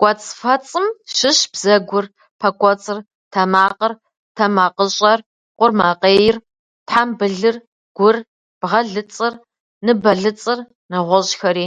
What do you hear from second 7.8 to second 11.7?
гур, бгъэлыцӏыр, ныбэлыцӏыр, нэгъуэщӏхэри.